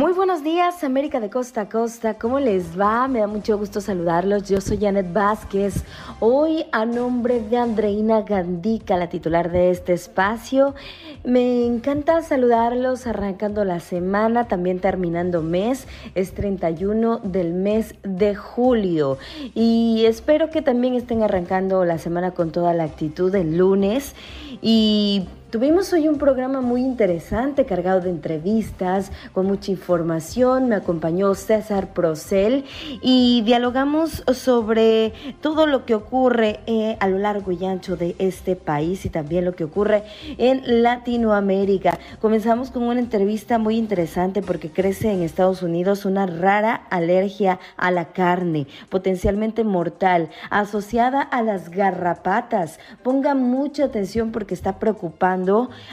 [0.00, 2.14] Muy buenos días, América de Costa a Costa.
[2.14, 3.06] ¿Cómo les va?
[3.06, 4.48] Me da mucho gusto saludarlos.
[4.48, 5.84] Yo soy Janet Vázquez.
[6.20, 10.74] Hoy, a nombre de Andreina Gandica, la titular de este espacio,
[11.22, 15.86] me encanta saludarlos arrancando la semana, también terminando mes.
[16.14, 19.18] Es 31 del mes de julio.
[19.54, 24.14] Y espero que también estén arrancando la semana con toda la actitud del lunes.
[24.62, 30.68] Y Tuvimos hoy un programa muy interesante, cargado de entrevistas, con mucha información.
[30.68, 32.64] Me acompañó César Procel
[33.02, 38.54] y dialogamos sobre todo lo que ocurre eh, a lo largo y ancho de este
[38.54, 40.04] país y también lo que ocurre
[40.38, 41.98] en Latinoamérica.
[42.20, 47.90] Comenzamos con una entrevista muy interesante porque crece en Estados Unidos una rara alergia a
[47.90, 52.78] la carne, potencialmente mortal, asociada a las garrapatas.
[53.02, 55.39] Ponga mucha atención porque está preocupando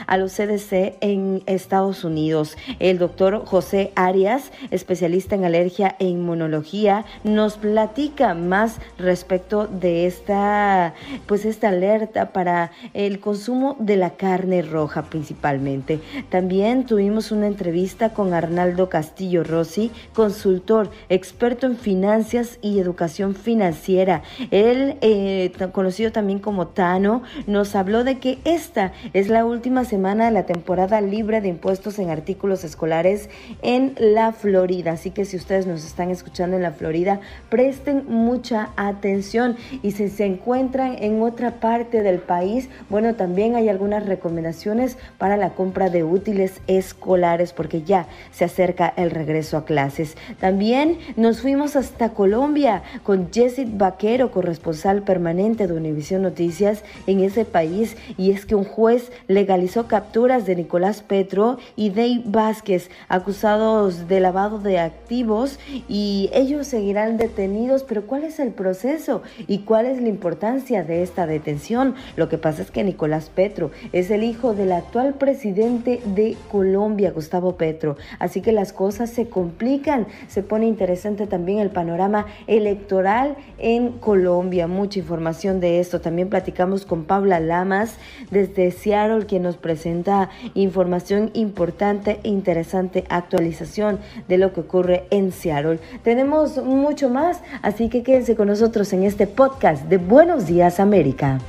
[0.06, 2.56] a los CDC en Estados Unidos.
[2.78, 10.94] El doctor José Arias, especialista en alergia e inmunología, nos platica más respecto de esta,
[11.26, 16.00] pues esta alerta para el consumo de la carne roja principalmente.
[16.28, 24.22] También tuvimos una entrevista con Arnaldo Castillo Rossi, consultor, experto en finanzas y educación financiera.
[24.50, 30.26] Él, eh, conocido también como Tano, nos habló de que esta es la última semana
[30.26, 33.28] de la temporada libre de impuestos en artículos escolares
[33.62, 34.92] en la Florida.
[34.92, 39.56] Así que si ustedes nos están escuchando en la Florida, presten mucha atención.
[39.82, 45.36] Y si se encuentran en otra parte del país, bueno, también hay algunas recomendaciones para
[45.36, 50.16] la compra de útiles escolares porque ya se acerca el regreso a clases.
[50.40, 57.44] También nos fuimos hasta Colombia con Jessit Vaquero, corresponsal permanente de Univisión Noticias en ese
[57.44, 57.96] país.
[58.16, 64.20] Y es que un juez legalizó capturas de Nicolás Petro y Dave Vázquez, acusados de
[64.20, 67.84] lavado de activos, y ellos seguirán detenidos.
[67.84, 71.94] Pero ¿cuál es el proceso y cuál es la importancia de esta detención?
[72.16, 77.12] Lo que pasa es que Nicolás Petro es el hijo del actual presidente de Colombia,
[77.12, 77.96] Gustavo Petro.
[78.18, 80.06] Así que las cosas se complican.
[80.28, 84.66] Se pone interesante también el panorama electoral en Colombia.
[84.66, 86.00] Mucha información de esto.
[86.00, 87.96] También platicamos con Paula Lamas
[88.30, 93.98] desde Seattle quien nos presenta información importante e interesante, actualización
[94.28, 95.80] de lo que ocurre en Seattle.
[96.02, 101.40] Tenemos mucho más, así que quédense con nosotros en este podcast de Buenos Días América.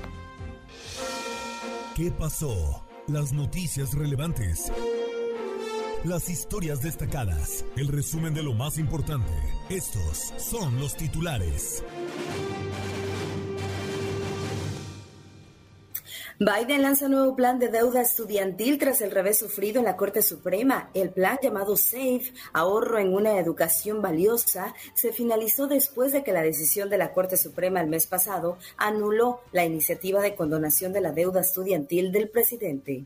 [1.96, 2.84] ¿Qué pasó?
[3.08, 4.72] Las noticias relevantes.
[6.06, 7.66] Las historias destacadas.
[7.76, 9.34] El resumen de lo más importante.
[9.70, 11.84] Estos son los titulares.
[16.42, 20.90] Biden lanza nuevo plan de deuda estudiantil tras el revés sufrido en la Corte Suprema.
[20.94, 26.42] El plan llamado SAFE, ahorro en una educación valiosa, se finalizó después de que la
[26.42, 31.12] decisión de la Corte Suprema el mes pasado anuló la iniciativa de condonación de la
[31.12, 33.06] deuda estudiantil del presidente.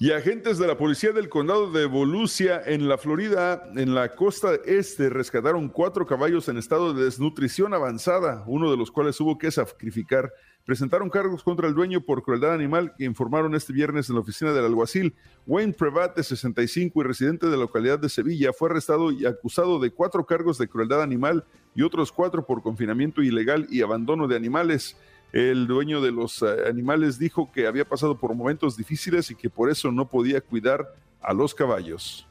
[0.00, 4.56] Y agentes de la policía del condado de Volusia, en la Florida, en la costa
[4.66, 9.52] este, rescataron cuatro caballos en estado de desnutrición avanzada, uno de los cuales hubo que
[9.52, 10.32] sacrificar
[10.66, 14.52] presentaron cargos contra el dueño por crueldad animal que informaron este viernes en la oficina
[14.52, 15.14] del alguacil.
[15.46, 19.78] Wayne Prevat, de 65 y residente de la localidad de Sevilla, fue arrestado y acusado
[19.78, 21.44] de cuatro cargos de crueldad animal
[21.76, 24.96] y otros cuatro por confinamiento ilegal y abandono de animales.
[25.32, 29.48] El dueño de los eh, animales dijo que había pasado por momentos difíciles y que
[29.48, 32.26] por eso no podía cuidar a los caballos.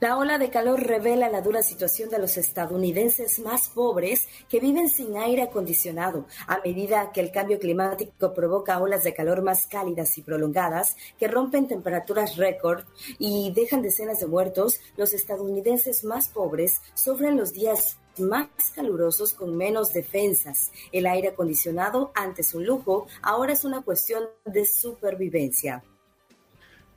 [0.00, 4.88] La ola de calor revela la dura situación de los estadounidenses más pobres que viven
[4.88, 10.16] sin aire acondicionado, a medida que el cambio climático provoca olas de calor más cálidas
[10.18, 12.84] y prolongadas que rompen temperaturas récord
[13.18, 14.80] y dejan decenas de muertos.
[14.96, 20.72] Los estadounidenses más pobres sufren los días más calurosos con menos defensas.
[20.92, 25.82] El aire acondicionado, antes un lujo, ahora es una cuestión de supervivencia.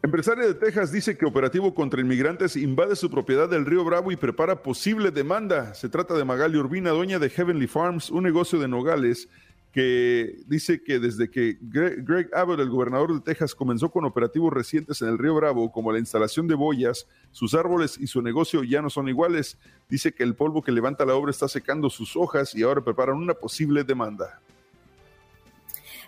[0.04, 4.16] Empresaria de Texas dice que operativo contra inmigrantes invade su propiedad del Río Bravo y
[4.16, 5.76] prepara posible demanda.
[5.76, 9.30] Se trata de Magali Urbina, dueña de Heavenly Farms, un negocio de nogales
[9.72, 15.04] que dice que desde que Greg, Abbott, el gobernador de Texas, comenzó con operativos recientes
[15.04, 18.82] en el río Bravo, como la instalación de boyas, sus árboles y su negocio ya
[18.82, 19.60] no son iguales.
[19.88, 23.18] Dice que el polvo que levanta la obra está secando sus hojas y ahora preparan
[23.18, 24.42] una posible demanda.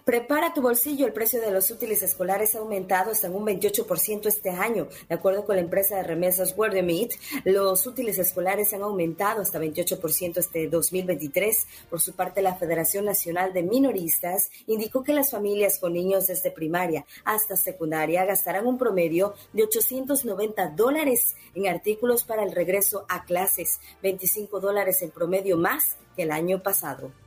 [0.06, 1.06] Prepara tu bolsillo.
[1.06, 4.90] El precio de los útiles escolares ha aumentado hasta un 28% este año.
[5.08, 7.12] De acuerdo con la empresa de remesas Meat,
[7.46, 11.68] los útiles escolares han aumentado hasta 28% este 2023.
[11.90, 16.52] Por su parte, la Federación Nacional de Minoristas indicó que las familias con niños desde
[16.52, 23.24] primaria hasta secundaria gastarán un promedio de 890 dólares en artículos para el regreso a
[23.24, 27.23] clases, 25 dólares en promedio más que el año pasado.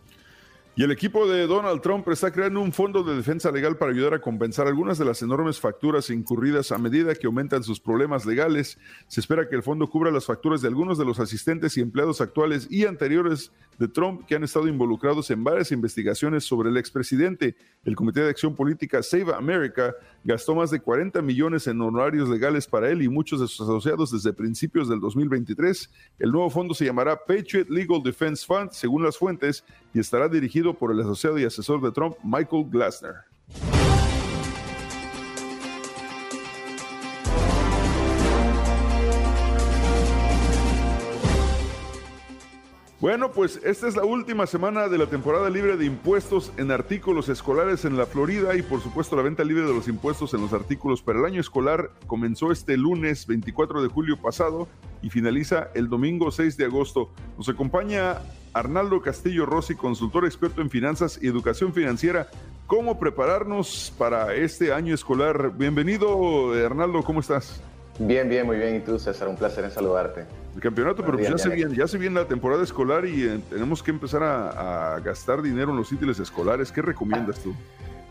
[0.78, 4.12] Y el equipo de Donald Trump está creando un fondo de defensa legal para ayudar
[4.12, 8.78] a compensar algunas de las enormes facturas incurridas a medida que aumentan sus problemas legales.
[9.08, 12.20] Se espera que el fondo cubra las facturas de algunos de los asistentes y empleados
[12.20, 17.56] actuales y anteriores de Trump que han estado involucrados en varias investigaciones sobre el expresidente.
[17.82, 19.94] El Comité de Acción Política Save America
[20.24, 24.12] gastó más de 40 millones en honorarios legales para él y muchos de sus asociados
[24.12, 25.90] desde principios del 2023.
[26.18, 29.64] El nuevo fondo se llamará Patriot Legal Defense Fund, según las fuentes,
[29.96, 33.14] y estará dirigido por el asociado y asesor de Trump, Michael Glasner.
[43.00, 47.30] Bueno, pues esta es la última semana de la temporada libre de impuestos en artículos
[47.30, 50.52] escolares en la Florida y por supuesto la venta libre de los impuestos en los
[50.52, 54.68] artículos para el año escolar comenzó este lunes 24 de julio pasado
[55.00, 57.10] y finaliza el domingo 6 de agosto.
[57.38, 58.16] Nos acompaña
[58.56, 62.28] Arnaldo Castillo Rossi, consultor experto en finanzas y educación financiera.
[62.66, 65.52] ¿Cómo prepararnos para este año escolar?
[65.54, 67.60] Bienvenido, Arnaldo, ¿cómo estás?
[67.98, 68.76] Bien, bien, muy bien.
[68.76, 69.28] ¿Y tú, César?
[69.28, 70.24] Un placer en saludarte.
[70.54, 73.82] El campeonato, pero ya, se viene, ya se viene la temporada escolar y eh, tenemos
[73.82, 76.72] que empezar a, gastar dinero en los útiles escolares.
[76.72, 77.54] ¿Qué recomiendas tú?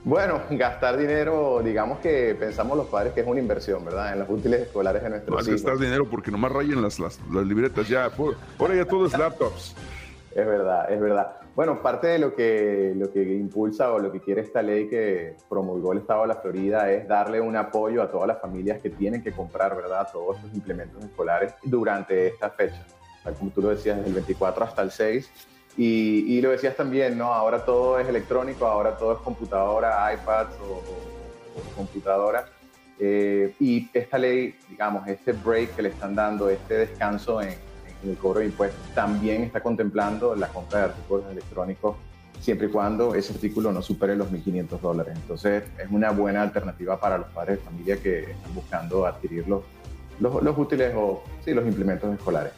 [0.04, 4.14] Bueno, gastar dinero, digamos que pensamos los padres que es una inversión, ¿verdad?
[4.14, 5.64] En los útiles escolares de nuestros no, hijos.
[5.64, 8.12] gastar dinero porque nomás rayen las, las, libretas ya.
[8.60, 9.76] ahora ya todo es laptops.
[10.36, 11.38] Es verdad, es verdad.
[11.56, 15.38] Bueno, parte de lo que, lo que impulsa o lo que quiere esta ley que
[15.48, 18.90] promulgó el Estado de la Florida es darle un apoyo a todas las familias que
[18.90, 22.86] tienen que comprar, ¿verdad?, todos estos implementos escolares durante esta fecha.
[23.40, 25.32] como tú lo decías, desde el 24 hasta el 6.
[25.78, 27.34] Y, lo decías también, ¿no?
[27.34, 30.82] Ahora todo es electrónico, ahora todo es computadora, iPads o,
[31.78, 32.46] computadora.
[33.00, 37.56] Eh, y esta ley, digamos, este break que le están dando, este descanso en,
[38.10, 41.96] el cobro de impuestos también está contemplando la compra de artículos electrónicos
[42.40, 45.14] siempre y cuando ese artículo no supere los 1.500 dólares.
[45.16, 49.64] Entonces es una buena alternativa para los padres de familia que están buscando adquirir los,
[50.20, 52.54] los, útiles o sí, los implementos escolares.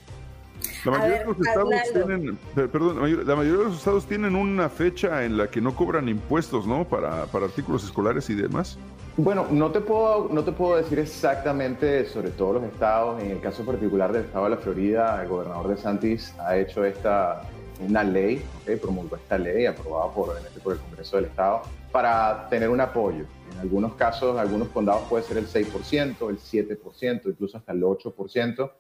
[0.86, 5.26] La mayoría, de los estados tienen, perdón, la mayoría de los estados tienen una fecha
[5.26, 6.86] en la que no cobran impuestos, ¿no?
[6.86, 8.78] Para, para artículos escolares y demás.
[9.18, 13.22] Bueno, no te, puedo, no te puedo decir exactamente sobre todos los estados.
[13.22, 16.86] En el caso particular del estado de la Florida, el gobernador de Santis ha hecho
[16.86, 17.42] esta,
[17.80, 18.44] una ley,
[18.80, 23.26] promulgó esta ley aprobada por, por el Congreso del Estado para tener un apoyo.
[23.54, 27.82] En algunos casos, en algunos condados puede ser el 6%, el 7%, incluso hasta el
[27.82, 28.72] 8%,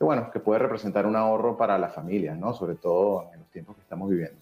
[0.00, 2.54] que bueno, que puede representar un ahorro para las familias, ¿no?
[2.54, 4.40] Sobre todo en los tiempos que estamos viviendo.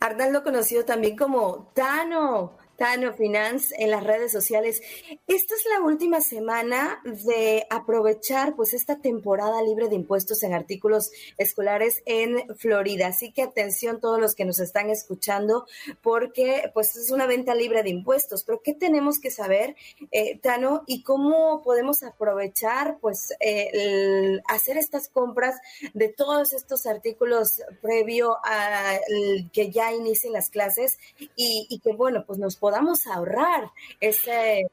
[0.00, 2.52] Arnaldo conocido también como Tano.
[2.76, 4.80] Tano Finance en las redes sociales.
[5.26, 11.10] Esta es la última semana de aprovechar pues esta temporada libre de impuestos en artículos
[11.38, 13.08] escolares en Florida.
[13.08, 15.66] Así que atención todos los que nos están escuchando
[16.02, 18.44] porque pues es una venta libre de impuestos.
[18.44, 19.76] Pero ¿qué tenemos que saber,
[20.10, 20.84] eh, Tano?
[20.86, 25.56] Y cómo podemos aprovechar pues eh, hacer estas compras
[25.94, 28.98] de todos estos artículos previo a
[29.52, 30.98] que ya inicien las clases
[31.36, 33.70] y, que bueno pues nos podamos ahorrar
[34.00, 34.66] ese,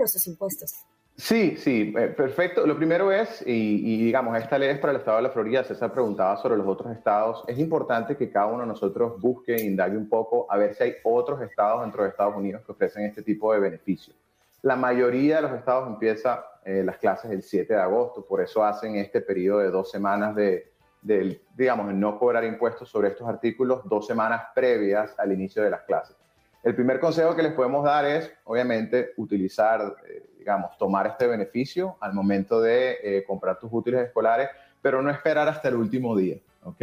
[0.00, 0.76] esos impuestos.
[1.16, 2.64] Sí, sí, eh, perfecto.
[2.64, 5.92] Lo primero es, y, digamos, esta ley es para el estado de la Florida, César
[5.92, 10.08] preguntaba sobre los otros estados, es importante que cada uno de nosotros busque indague un
[10.08, 13.52] poco a ver si hay otros estados dentro de Estados Unidos que ofrecen este tipo
[13.52, 14.16] de beneficios.
[14.62, 18.62] La mayoría de los estados empieza eh, las clases el 7 de agosto, por eso
[18.62, 23.80] hacen este periodo de dos semanas de, de, digamos, no cobrar impuestos sobre estos artículos,
[23.88, 26.21] dos semanas previas al inicio de las clases.
[26.62, 31.96] El primer consejo que les podemos dar es, obviamente, utilizar, eh, digamos, tomar este beneficio
[32.00, 34.48] al momento de eh, comprar tus útiles escolares,
[34.80, 36.82] pero no esperar hasta el último día, ¿ok?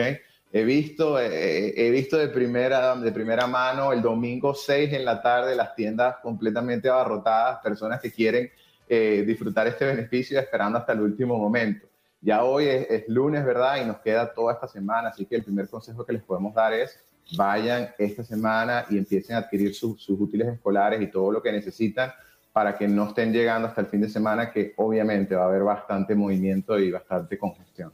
[0.51, 5.21] He visto, eh, he visto de, primera, de primera mano el domingo 6 en la
[5.21, 8.51] tarde las tiendas completamente abarrotadas, personas que quieren
[8.89, 11.86] disfrutar este beneficio esperando hasta el último momento.
[12.21, 13.79] Ya hoy es lunes, ¿verdad?
[13.79, 16.74] Y nos queda toda esta semana, así que el primer consejo que les podemos dar
[16.74, 17.00] es
[17.38, 22.12] vayan esta semana y empiecen a adquirir sus útiles escolares y todo lo que necesitan
[22.51, 25.63] para que no estén llegando hasta el fin de semana, que obviamente va a haber
[25.63, 27.93] bastante movimiento y bastante congestión.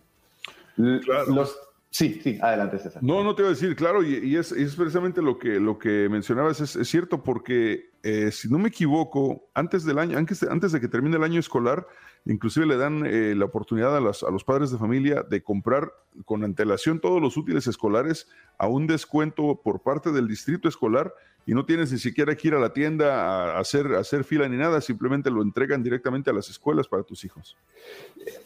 [0.77, 1.57] Los,
[1.89, 3.03] sí, sí, adelante César.
[3.03, 6.61] No, no te voy a decir, claro, y, es, precisamente lo que, lo que mencionabas,
[6.61, 11.17] es, cierto, porque eh, si no me equivoco, antes del año, antes, de que termine
[11.17, 11.87] el año escolar,
[12.27, 15.93] Inclusive le dan eh, la oportunidad a, los padres de familia de comprar
[16.25, 21.13] con antelación todos los útiles escolares a un descuento por parte del distrito escolar
[21.45, 24.57] y no tienes ni siquiera que ir a la tienda a hacer, hacer fila ni
[24.57, 27.55] nada, simplemente lo entregan directamente a las escuelas para tus hijos.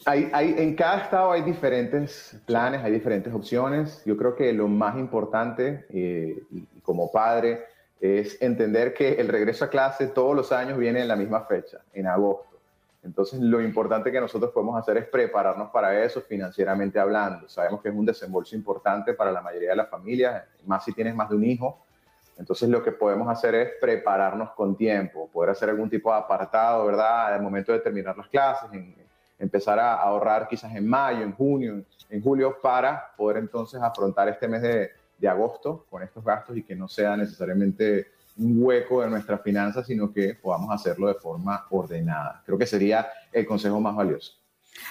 [0.04, 4.02] Hay, en cada estado hay diferentes planes, hay diferentes opciones.
[4.04, 6.42] Yo creo que lo más importante eh,
[6.82, 7.60] como padre
[8.00, 11.80] es entender que el regreso a clase todos los años viene en la misma fecha,
[11.92, 12.58] en agosto.
[13.02, 17.48] Entonces, lo importante que nosotros podemos hacer es prepararnos para eso financieramente hablando.
[17.48, 21.14] Sabemos que es un desembolso importante para la mayoría de las familias, más si tienes
[21.14, 21.78] más de un hijo.
[22.38, 26.86] Entonces, lo que podemos hacer es prepararnos con tiempo, poder hacer algún tipo de apartado,
[26.86, 27.34] ¿verdad?
[27.34, 28.70] Al momento de terminar las clases,
[29.38, 34.48] empezar a ahorrar quizás en mayo, en junio, en julio, para poder entonces afrontar este
[34.48, 34.90] mes de,
[35.20, 39.86] de agosto con estos gastos y que no sea necesariamente un hueco en nuestras finanzas,
[39.86, 42.42] sino que podamos hacerlo de forma ordenada.
[42.46, 44.39] Creo que sería el consejo más valioso.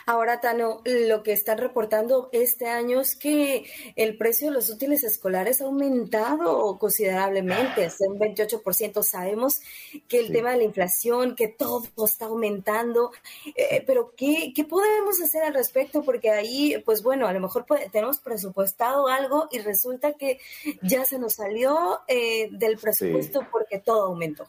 [0.06, 3.66] Ahora, Tano, lo que están reportando este año es que
[3.96, 9.04] el precio de los útiles escolares ha aumentado considerablemente, hasta un 28%.
[9.04, 9.62] Sabemos
[10.08, 13.12] que el tema de la inflación, que todo está aumentando,
[13.56, 16.04] eh, pero ¿qué, ¿qué, podemos hacer al respecto?
[16.04, 20.40] Porque ahí, pues bueno, a lo mejor tenemos presupuestado algo y resulta que
[20.82, 24.48] ya se nos salió eh, del presupuesto porque todo aumentó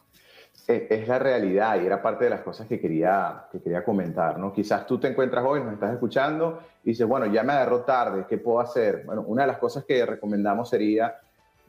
[0.66, 4.52] es la realidad y era parte de las cosas que quería, que quería comentar, ¿no?
[4.52, 8.26] Quizás tú te encuentras hoy, nos estás escuchando y dices, bueno, ya me agarró tarde,
[8.28, 9.02] ¿qué puedo hacer?
[9.04, 11.18] Bueno, una de las cosas que recomendamos sería,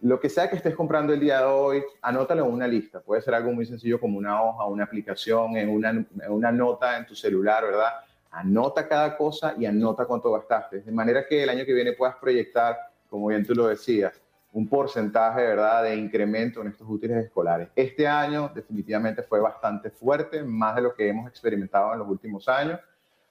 [0.01, 3.01] lo que sea que estés comprando el día de hoy, anótalo en una lista.
[3.01, 6.97] Puede ser algo muy sencillo como una hoja, una aplicación, en una, en una nota
[6.97, 7.91] en tu celular, ¿verdad?
[8.31, 12.15] Anota cada cosa y anota cuánto gastaste, de manera que el año que viene puedas
[12.15, 12.77] proyectar,
[13.09, 14.20] como bien tú lo decías,
[14.53, 15.83] un porcentaje ¿verdad?
[15.83, 17.69] de incremento en estos útiles escolares.
[17.75, 22.47] Este año definitivamente fue bastante fuerte, más de lo que hemos experimentado en los últimos
[22.49, 22.79] años,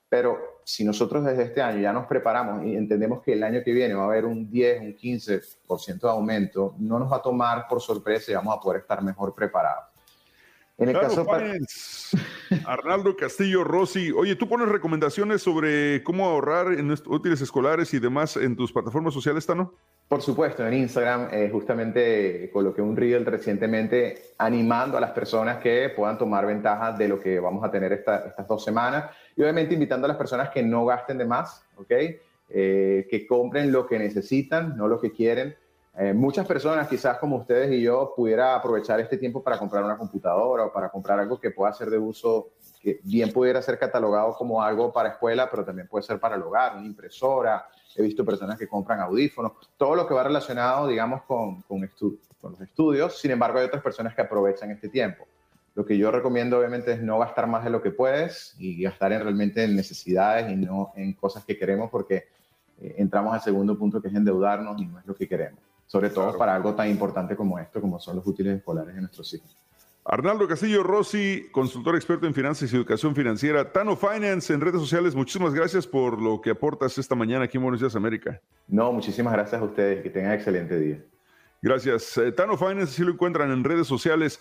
[0.09, 3.73] pero si nosotros desde este año ya nos preparamos y entendemos que el año que
[3.73, 7.69] viene va a haber un 10, un 15% de aumento, no nos va a tomar
[7.69, 9.85] por sorpresa y vamos a poder estar mejor preparados.
[10.81, 11.27] En el caso
[12.65, 18.39] Arnaldo Castillo Rossi, oye, tú pones recomendaciones sobre cómo ahorrar en útiles escolares y demás
[18.39, 19.75] en tus plataformas sociales, ¿no?
[20.09, 25.93] Por supuesto, en Instagram eh, justamente coloqué un reel recientemente animando a las personas que
[25.95, 30.07] puedan tomar ventaja de lo que vamos a tener estas dos semanas y obviamente invitando
[30.07, 31.93] a las personas que no gasten de más, ¿ok?
[32.49, 35.55] Eh, que compren lo que necesitan, no lo que quieren.
[35.99, 39.99] Eh, muchas personas, quizás como ustedes y yo, pudiera aprovechar este tiempo para comprar una
[39.99, 44.33] computadora o para comprar algo que pueda ser de uso, que bien pudiera ser catalogado
[44.35, 47.67] como algo para escuela, pero también puede ser para el hogar, una impresora,
[47.97, 51.89] he visto personas que compran audífonos, todo lo que va relacionado, digamos, con, con,
[52.41, 53.19] con los estudios.
[53.19, 55.27] Sin embargo, hay otras personas que aprovechan este tiempo.
[55.75, 59.13] Lo que yo recomiendo, obviamente, es no gastar más de lo que puedes y gastar
[59.13, 62.25] en, realmente en necesidades y no en cosas que queremos, porque
[62.81, 65.70] eh, entramos al segundo punto, que es endeudarnos y no es lo que queremos.
[65.91, 69.35] Sobre todo para algo tan importante como esto, como son los útiles escolares de nuestros
[69.35, 69.57] hijos.
[70.05, 75.17] Arnaldo Castillo Rossi, consultor experto en finanzas y educación financiera, Tano Finance en redes sociales.
[75.17, 78.41] Muchísimas gracias por lo que aportas esta mañana aquí en Buenos Días América.
[78.69, 80.01] No, muchísimas gracias a ustedes.
[80.01, 81.05] Que tengan excelente día.
[81.61, 82.17] Gracias.
[82.19, 84.39] Eh, Tano Finance, si lo encuentran en redes sociales.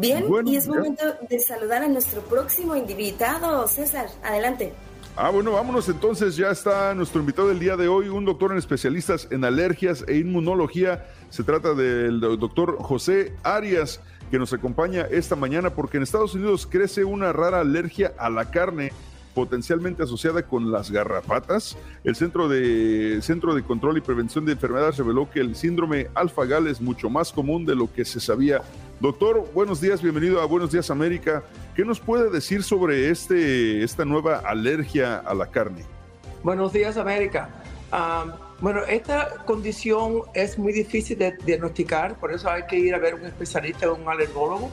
[0.00, 3.66] Bien, y es momento de saludar a nuestro próximo invitado.
[3.66, 4.72] César, adelante.
[5.16, 6.36] Ah, bueno, vámonos entonces.
[6.36, 10.18] Ya está nuestro invitado del día de hoy, un doctor en especialistas en alergias e
[10.18, 11.04] inmunología.
[11.30, 14.00] Se trata del doctor José Arias,
[14.30, 18.52] que nos acompaña esta mañana porque en Estados Unidos crece una rara alergia a la
[18.52, 18.92] carne
[19.34, 21.76] potencialmente asociada con las garrapatas.
[22.04, 26.66] El Centro de, Centro de Control y Prevención de Enfermedades reveló que el síndrome alfa-gal
[26.66, 28.62] es mucho más común de lo que se sabía.
[29.00, 31.44] Doctor, buenos días, bienvenido a Buenos Días América.
[31.76, 35.84] ¿Qué nos puede decir sobre este, esta nueva alergia a la carne?
[36.42, 37.48] Buenos días, América.
[38.60, 43.14] bueno, esta condición es muy difícil de diagnosticar, por eso hay que ir a ver
[43.14, 44.68] un especialista o un alergólogo,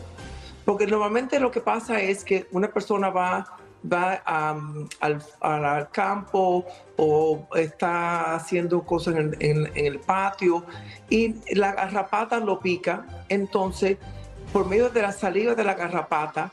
[0.65, 4.13] porque normalmente lo que pasa es que una persona va, va
[5.01, 6.65] al, al, campo
[6.97, 10.65] o está haciendo cosas en, en, en el patio
[11.11, 13.97] y la garrapata lo pica, entonces
[14.55, 16.49] por medio de la saliva de la garrapata,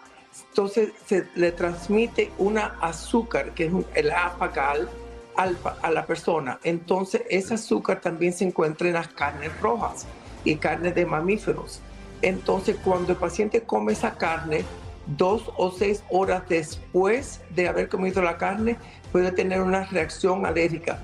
[0.49, 4.89] entonces se le transmite una azúcar, que es el apagal,
[5.37, 6.59] a la persona.
[6.65, 10.05] Entonces ese azúcar también se encuentra en las carnes rojas
[10.43, 11.81] y carnes de mamíferos.
[12.23, 14.65] Entonces cuando el paciente come esa carne,
[15.07, 18.79] dos o seis horas después de haber comido la carne,
[19.13, 20.99] puede tener una reacción alérgica.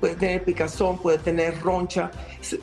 [0.00, 2.10] Puede tener picazón, puede tener roncha,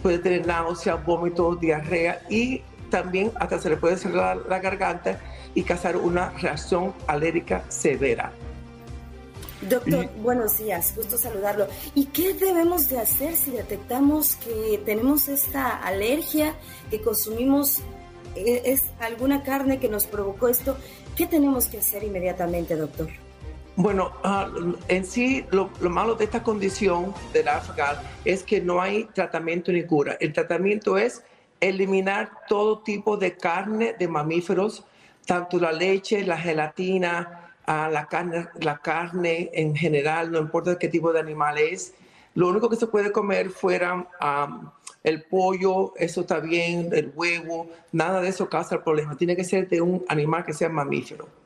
[0.01, 5.19] puede tener náusea, vómito, diarrea y también hasta se le puede cerrar la garganta
[5.55, 8.31] y causar una reacción alérgica severa.
[9.61, 11.67] Doctor, buenos días, gusto saludarlo.
[11.93, 16.55] ¿Y qué debemos de hacer si detectamos que tenemos esta alergia,
[16.89, 17.79] que consumimos
[18.35, 20.77] eh, es alguna carne que nos provocó esto?
[21.17, 23.09] ¿Qué tenemos que hacer inmediatamente, doctor?
[23.75, 24.49] Bueno, ah,
[24.87, 29.83] en sí lo, malo de esta condición del afgal es que no hay tratamiento ni
[29.83, 30.17] cura.
[30.19, 31.23] El tratamiento es
[31.59, 34.83] eliminar todo tipo de carne de mamíferos,
[35.25, 40.87] tanto la leche, la gelatina, ah, la, carne, la carne en general, no importa qué
[40.87, 41.93] tipo de animal es.
[42.35, 44.07] Lo único que se puede comer fuera
[45.03, 49.17] el pollo, eso está bien, el huevo, nada de eso causa el problema.
[49.17, 51.38] Tiene que ser de un animal que sea mamífero.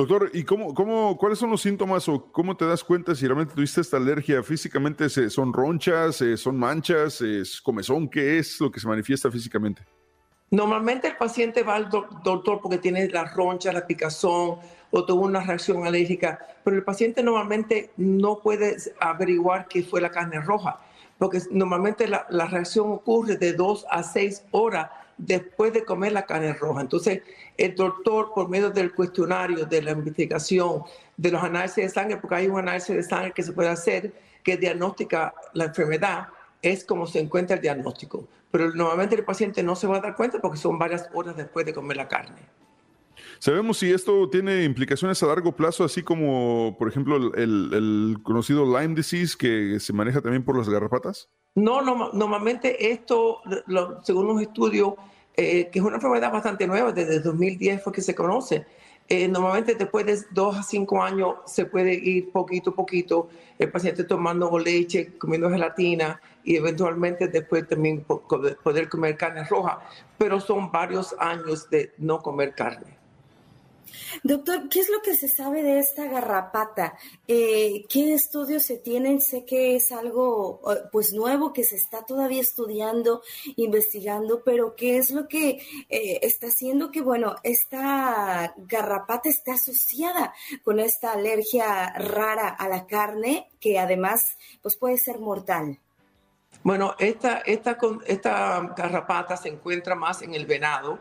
[0.00, 3.54] Doctor, ¿y cómo, cómo, cuáles son los síntomas o cómo te das cuenta si realmente
[3.54, 4.42] tuviste esta alergia?
[4.42, 8.08] ¿Físicamente son ronchas, son manchas, es comezón?
[8.08, 9.82] ¿Qué es lo que se manifiesta físicamente?
[10.50, 15.42] Normalmente el paciente va al doctor porque tiene la roncha, la picazón o tuvo una
[15.42, 20.80] reacción alérgica, pero el paciente normalmente no puede averiguar qué fue la carne roja,
[21.18, 24.88] porque normalmente la reacción ocurre de dos a seis horas
[25.20, 26.80] después de comer la carne roja.
[26.80, 27.22] Entonces,
[27.56, 30.82] el doctor, por medio del cuestionario, de la investigación,
[31.16, 34.12] de los análisis de sangre, porque hay un análisis de sangre que se puede hacer
[34.42, 36.28] que diagnostica la enfermedad,
[36.62, 38.26] es como se encuentra el diagnóstico.
[38.50, 41.66] Pero normalmente el paciente no se va a dar cuenta porque son varias horas después
[41.66, 42.40] de comer la carne.
[43.38, 48.94] ¿Sabemos si esto tiene implicaciones a largo plazo, así como, por ejemplo, el, conocido Lyme
[48.94, 51.28] disease que se maneja también por las garrapatas?
[51.54, 53.40] No, normalmente esto,
[54.02, 54.94] según los estudios,
[55.36, 58.66] eh, que es una enfermedad bastante nueva, desde 2010 fue que se conoce.
[59.08, 63.68] Eh, normalmente después de dos a cinco años se puede ir poquito a poquito, el
[63.68, 69.80] paciente tomando leche, comiendo gelatina y eventualmente después también poder comer carne roja,
[70.16, 72.99] pero son varios años de no comer carne.
[74.22, 76.94] Doctor, ¿qué es lo que se sabe de esta garrapata?
[77.26, 79.20] Eh, ¿Qué estudios se tienen?
[79.20, 83.22] Sé que es algo eh, pues nuevo que se está todavía estudiando,
[83.56, 90.34] investigando, pero ¿qué es lo que eh, está haciendo que, bueno, esta garrapata está asociada
[90.64, 95.78] con esta alergia rara a la carne que además pues puede ser mortal?
[96.62, 100.98] Bueno, esta, esta, esta garrapata se encuentra más en el venado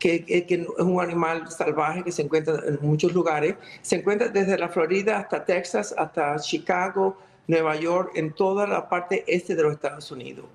[0.00, 3.54] que, es un animal salvaje que se encuentra en muchos lugares.
[3.82, 9.22] Se encuentra desde la Florida hasta Texas, hasta Chicago, Nueva York, en toda la parte
[9.28, 10.46] este de los Estados Unidos.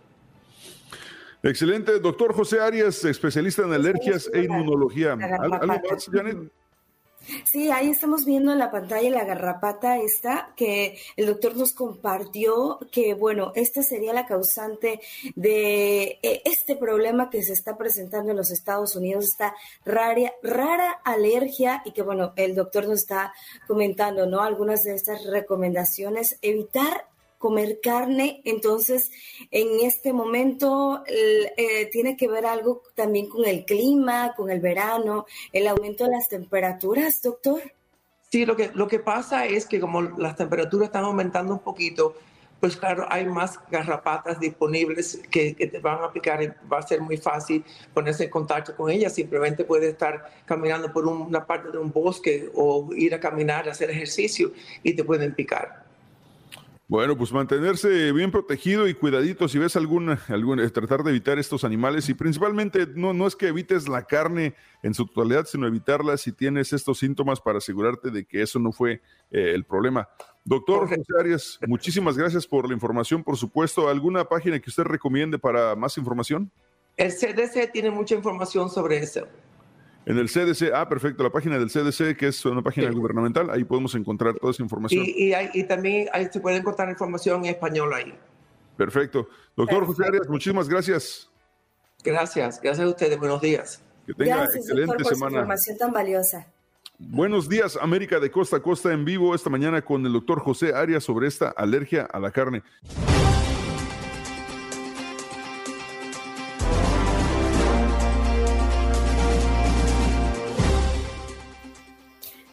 [1.43, 1.99] Excelente.
[1.99, 5.13] Doctor José Arias, especialista en alergias e inmunología.
[5.13, 6.51] ¿Algo más, Janet?
[7.45, 12.79] Sí, ahí estamos viendo en la pantalla la garrapata esta que el doctor nos compartió
[12.91, 14.99] que, bueno, esta sería la causante
[15.35, 20.91] de eh, este problema que se está presentando en los Estados Unidos, esta rara, rara
[21.03, 23.33] alergia y que, bueno, el doctor nos está
[23.67, 24.41] comentando, ¿no?
[24.41, 27.07] Algunas de estas recomendaciones, evitar
[27.37, 29.11] comer carne, entonces
[29.51, 35.25] en este momento eh, tiene que ver algo también con el clima, con el verano,
[35.51, 37.61] el aumento de las temperaturas, doctor.
[38.31, 42.15] Sí, lo que, lo que pasa es que como las temperaturas están aumentando un poquito,
[42.59, 46.99] pues claro, hay más garrapatas disponibles que, te van a picar y va a ser
[46.99, 49.13] muy fácil ponerse en contacto con ellas.
[49.13, 53.89] Simplemente puedes estar caminando por una parte de un bosque o ir a caminar, hacer
[53.91, 55.84] ejercicio y te pueden picar.
[56.87, 61.63] Bueno, pues mantenerse bien protegido y cuidadito si ves alguna, alguna tratar de evitar estos
[61.63, 66.15] animales y principalmente no, no es que evites la carne en su totalidad, sino evitarla
[66.17, 70.07] si tienes estos síntomas para asegurarte de que eso no fue eh, el problema.
[70.43, 73.89] Doctor José Arias, muchísimas gracias por la información, por supuesto.
[73.89, 76.51] ¿Alguna página que usted recomiende para más información?
[76.97, 79.27] El CDC tiene mucha información sobre eso.
[80.05, 83.63] En el CDC, ah, perfecto, la página del CDC, que es una página gubernamental, ahí
[83.63, 85.03] podemos encontrar toda esa información.
[85.03, 88.13] Y, y, también ahí se puede encontrar información en español ahí.
[88.77, 89.27] Perfecto.
[89.55, 91.29] Doctor José Arias, muchísimas gracias.
[92.03, 93.81] Gracias, gracias a ustedes, buenos días.
[94.05, 95.31] Que tenga gracias, excelente doctor, por semana.
[95.31, 96.47] Su información tan valiosa.
[96.99, 100.73] Buenos días, América de Costa a Costa en vivo esta mañana con el doctor José
[100.75, 102.61] Arias sobre esta alergia a la carne.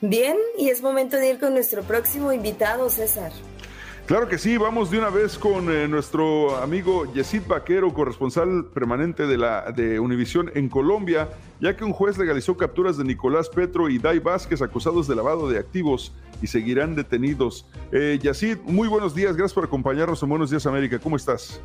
[0.02, 3.30] Bien, y es momento de ir con nuestro próximo invitado, César.
[4.06, 9.28] Claro que sí, vamos de una vez con eh, nuestro amigo Yesid Vaquero, corresponsal permanente
[9.28, 11.28] de la de Univisión en Colombia,
[11.60, 15.48] ya que un juez legalizó capturas de Nicolás Petro y Dai Vázquez acusados de lavado
[15.48, 16.12] de activos
[16.42, 17.64] y seguirán detenidos.
[17.92, 21.60] Eh, Yacid, muy buenos días, gracias por acompañarnos en Buenos Días América, ¿cómo estás?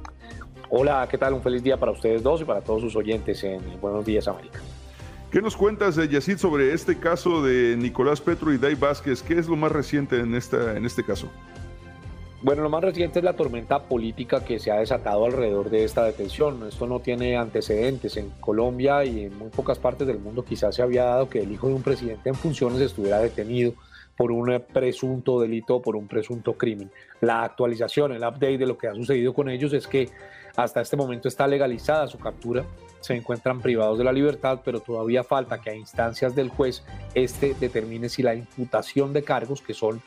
[0.69, 1.34] Hola, ¿qué tal?
[1.34, 4.60] Un feliz día para ustedes dos y para todos sus oyentes en Buenos Días América.
[5.32, 9.22] ¿Qué nos cuentas, eh, Yacid, sobre este caso de Nicolás Petro y Dai Vázquez?
[9.22, 11.30] ¿Qué es lo más reciente en, esta, en este caso?
[12.42, 16.06] Bueno, lo más reciente es la tormenta política que se ha desatado alrededor de esta
[16.06, 16.66] detención.
[16.66, 18.16] Esto no tiene antecedentes.
[18.16, 21.52] En Colombia y en muy pocas partes del mundo quizás se había dado que el
[21.52, 23.74] hijo de un presidente en funciones estuviera detenido
[24.16, 26.90] por un presunto delito o por un presunto crimen.
[27.20, 30.10] La actualización, el update de lo que ha sucedido con ellos es que
[30.56, 32.63] hasta este momento está legalizada su captura,
[33.00, 36.84] se encuentran privados de la libertad, pero todavía falta que a instancias del juez
[37.14, 40.02] este determine si la imputación de cargos que son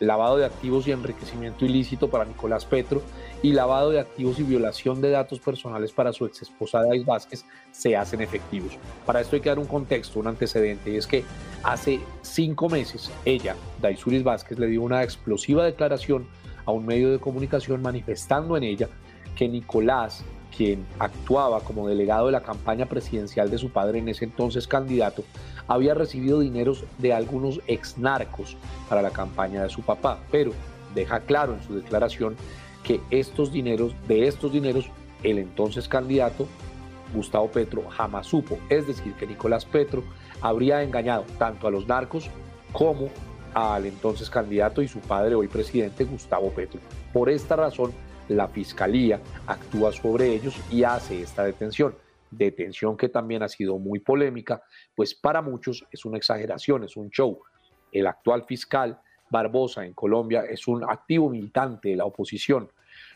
[0.00, 3.02] lavado de activos y enriquecimiento ilícito para Nicolás Petro
[3.42, 7.44] y lavado de activos y violación de datos personales para su ex esposa Dais Vázquez
[7.72, 8.78] se hacen efectivos.
[9.04, 11.24] Para esto hay que dar un contexto, un antecedente, y es que
[11.62, 16.26] hace cinco meses ella, Daisuris Vázquez, le dio una explosiva declaración
[16.64, 18.88] a un medio de comunicación manifestando en ella
[19.36, 20.24] que Nicolás,
[20.56, 25.24] quien actuaba como delegado de la campaña presidencial de su padre en ese entonces candidato,
[25.66, 28.56] había recibido dineros de algunos ex narcos
[28.88, 30.52] para la campaña de su papá, pero
[30.94, 32.36] deja claro en su declaración
[32.82, 34.90] que estos dineros, de estos dineros,
[35.22, 36.46] el entonces candidato
[37.14, 38.58] Gustavo Petro jamás supo.
[38.68, 40.04] Es decir, que Nicolás Petro
[40.40, 42.30] habría engañado tanto a los narcos
[42.72, 43.08] como
[43.54, 46.80] al entonces candidato y su padre, hoy presidente, Gustavo Petro.
[47.12, 47.92] Por esta razón,
[48.28, 51.94] la fiscalía actúa sobre ellos y hace esta detención
[52.30, 54.62] detención que también ha sido muy polémica,
[54.94, 57.40] pues para muchos es una exageración, es un show.
[57.92, 62.70] El actual fiscal Barbosa en Colombia es un activo militante de la oposición,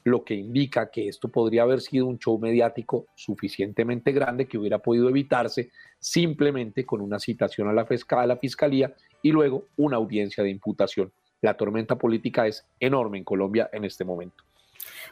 [0.04, 4.78] lo que indica que esto podría haber sido un show mediático suficientemente grande que hubiera
[4.78, 11.12] podido evitarse simplemente con una citación a la, fiscalía y luego una audiencia de imputación.
[11.40, 14.44] La tormenta política es enorme en Colombia en este momento.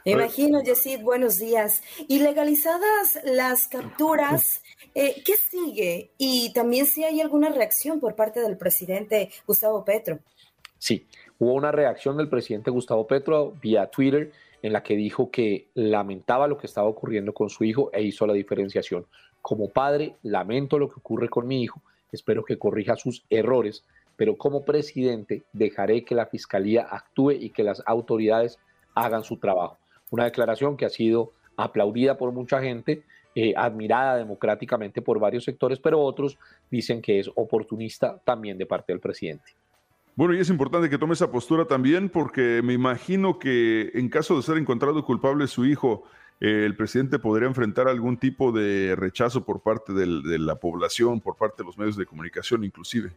[0.05, 1.83] Me imagino, Yesid, buenos días.
[2.07, 4.61] Y legalizadas las capturas,
[4.95, 6.11] eh, ¿qué sigue?
[6.17, 10.19] Y también si hay alguna reacción por parte del presidente Gustavo Petro.
[10.77, 11.05] Sí,
[11.39, 16.47] hubo una reacción del presidente Gustavo Petro vía Twitter en la que dijo que lamentaba
[16.47, 19.05] lo que estaba ocurriendo con su hijo e hizo la diferenciación.
[19.41, 23.83] Como padre, lamento lo que ocurre con mi hijo, espero que corrija sus errores,
[24.15, 28.59] pero como presidente dejaré que la fiscalía actúe y que las autoridades
[28.93, 29.77] hagan su trabajo.
[30.11, 35.79] Una declaración que ha sido aplaudida por mucha gente, eh, admirada democráticamente por varios sectores,
[35.79, 36.37] pero otros
[36.69, 39.55] dicen que es oportunista también de parte del presidente.
[40.15, 44.35] Bueno, y es importante que tome esa postura también porque me imagino que en caso
[44.35, 46.03] de ser encontrado culpable su hijo,
[46.41, 51.37] eh, el presidente podría enfrentar algún tipo de rechazo por parte de la población, por
[51.37, 53.11] parte de los medios de comunicación inclusive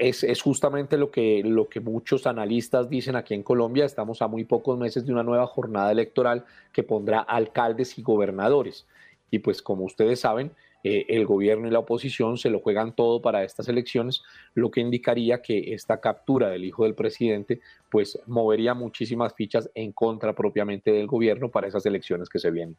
[0.00, 3.84] es, justamente lo que, lo que muchos analistas dicen aquí en Colombia.
[3.84, 8.86] Estamos a muy pocos meses de una nueva jornada electoral que pondrá alcaldes y gobernadores.
[9.30, 13.20] Y pues como ustedes saben, eh, el gobierno y la oposición se lo juegan todo
[13.20, 14.22] para estas elecciones,
[14.54, 17.60] lo que indicaría que esta captura del hijo del presidente
[17.90, 22.76] pues movería muchísimas fichas en contra propiamente del gobierno para esas elecciones que se vienen.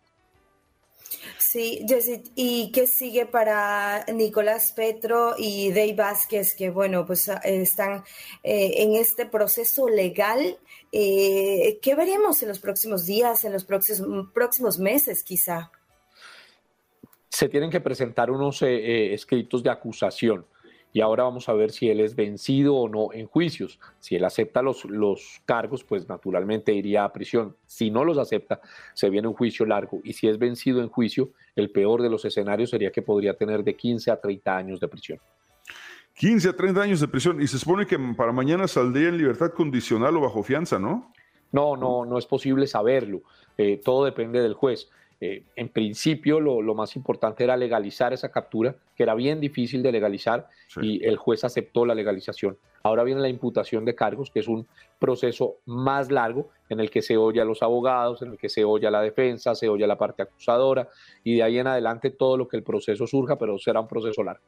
[1.52, 7.42] Sí, Jessie, ¿y qué sigue para Nicolás Petro y Dave Vázquez, que bueno, pues ah,
[7.44, 8.06] están
[8.42, 10.58] eh, en este proceso legal?
[10.94, 15.70] Eh, ¿Qué veremos en los próximos días, en los próximos, próximos meses quizá?
[17.28, 20.46] Se tienen que presentar unos eh, escritos de acusación
[20.94, 23.80] y ahora vamos a ver si él es vencido o no en juicios.
[24.00, 27.56] Si él acepta los, los cargos, pues naturalmente iría a prisión.
[27.66, 28.60] Si no los acepta,
[28.94, 30.02] se viene un juicio largo.
[30.04, 33.64] Y si es vencido en juicio, el peor de los escenarios sería que podría tener
[33.64, 35.20] de 15 a 30 años de prisión.
[36.16, 37.42] 15 a 30 años de prisión.
[37.42, 41.14] Y se supone que para mañana saldría en libertad condicional o bajo fianza, ¿no?
[41.52, 43.24] No, no, no es posible saberlo.
[43.58, 44.90] Eh, todo depende del juez.
[45.24, 49.92] Eh, en principio lo, más importante era legalizar esa captura, que era bien difícil de
[49.92, 50.50] legalizar
[50.82, 52.58] y el juez aceptó la legalización.
[52.82, 57.04] Ahora viene la imputación de cargos, que es un proceso más largo en el que
[57.04, 59.84] se oye a los abogados, en el que se oye a la defensa, se oye
[59.84, 60.90] a la parte acusadora
[61.24, 64.24] y de ahí en adelante todo lo que el proceso surja, pero será un proceso
[64.24, 64.44] largo.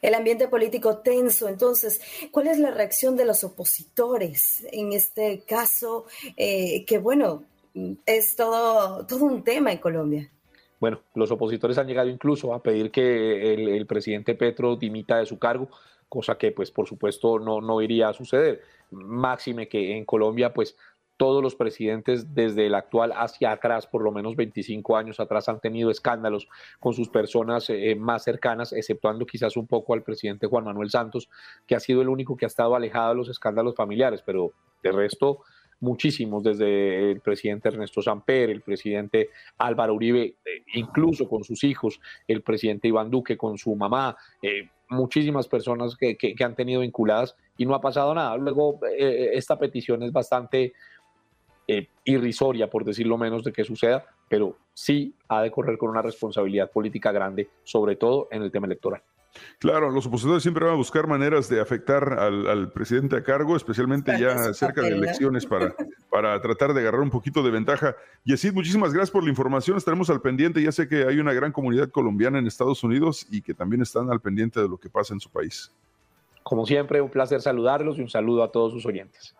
[0.00, 2.00] El ambiente político tenso, entonces,
[2.30, 6.04] ¿cuál es la reacción de los opositores en este caso?
[6.36, 7.44] Eh, que bueno,
[8.06, 10.30] es todo, todo un tema en Colombia.
[10.80, 15.38] bueno, los opositores han llegado incluso a pedir que el, presidente Petro dimita de su
[15.38, 15.68] cargo,
[16.08, 18.62] cosa que pues por supuesto no, no iría a suceder.
[18.90, 20.76] Máxime que en Colombia pues
[21.16, 25.60] todos los presidentes desde el actual hacia atrás, por lo menos 25 años atrás, han
[25.60, 26.48] tenido escándalos
[26.80, 31.28] con sus personas eh, más cercanas, exceptuando quizás un poco al presidente Juan Manuel Santos,
[31.66, 34.92] que ha sido el único que ha estado alejado de los escándalos familiares, pero de
[34.92, 35.40] resto
[35.84, 42.00] muchísimos, desde el presidente Ernesto Samper, el presidente Álvaro Uribe, eh, incluso con sus hijos,
[42.26, 47.66] el presidente Iván Duque con su mamá, eh, muchísimas personas que, han tenido vinculadas y
[47.66, 48.36] no ha pasado nada.
[48.36, 50.72] Luego, esta petición es bastante
[51.66, 56.02] eh, irrisoria, por decirlo menos, de que suceda, pero sí ha de correr con una
[56.02, 59.02] responsabilidad política grande, sobre todo en el tema electoral.
[59.58, 64.12] Claro, los opositores siempre van a buscar maneras de afectar al, presidente a cargo, especialmente
[64.18, 65.74] ya cerca de elecciones, para,
[66.10, 67.96] para tratar de agarrar un poquito de ventaja.
[68.24, 69.76] Y así, muchísimas gracias por la información.
[69.76, 70.62] Estaremos al pendiente.
[70.62, 74.10] Ya sé que hay una gran comunidad colombiana en Estados Unidos y que también están
[74.10, 75.72] al pendiente de lo que pasa en su país.
[76.42, 79.34] Como siempre, un placer saludarlos y un saludo a todos sus oyentes.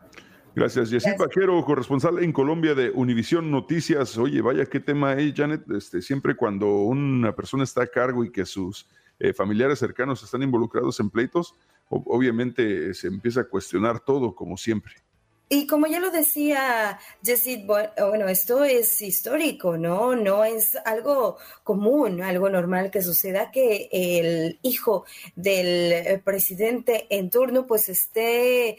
[0.54, 0.88] Gracias.
[0.90, 4.16] Yesid Vaquero, corresponsal en Colombia de Univisión Noticias.
[4.16, 5.68] Oye, vaya, qué tema es, Janet.
[5.70, 8.87] Este, siempre cuando una persona está a cargo y que sus
[9.18, 11.55] eh, familiares cercanos están involucrados en pleitos,
[11.88, 15.04] obviamente se empieza a cuestionar todo, como siempre.
[15.46, 20.16] Y como ya lo decía Jessie, bueno, esto es histórico, ¿no?
[20.16, 25.04] No es algo común, algo normal que suceda que el hijo
[25.37, 28.78] del eh, presidente en turno pues esté eh,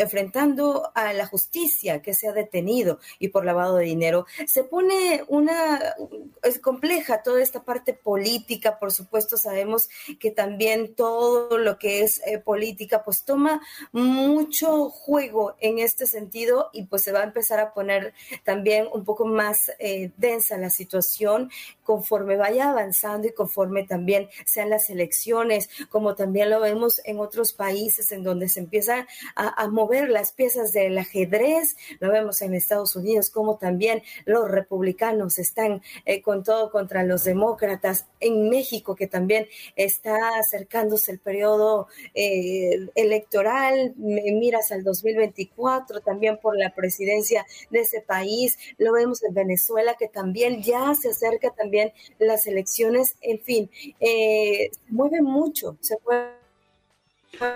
[0.00, 4.26] enfrentando a la justicia que se ha detenido y por lavado de dinero.
[4.46, 5.94] Se pone una,
[6.42, 12.20] es compleja toda esta parte política, por supuesto sabemos que también todo lo que es
[12.26, 13.60] eh, política pues toma
[13.92, 18.88] mucho juego en este este sentido y pues se va a empezar a poner también
[18.92, 21.50] un poco más eh, densa la situación
[21.82, 27.52] conforme vaya avanzando y conforme también sean las elecciones, como también lo vemos en otros
[27.52, 32.96] países en donde se empiezan a, mover las piezas del ajedrez, lo vemos en Estados
[32.96, 39.06] Unidos, como también los republicanos están eh, con todo contra los demócratas, en México que
[39.06, 47.80] también está acercándose el periodo eh, electoral, miras al 2024, también por la presidencia de
[47.80, 48.56] ese país.
[48.78, 53.16] Lo vemos en Venezuela, que también ya se acerca también las elecciones.
[53.20, 56.30] En fin, eh, se mueve mucho, se mueve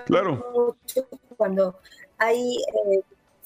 [0.06, 0.44] claro.
[0.52, 1.78] mucho cuando
[2.18, 3.00] hay eh,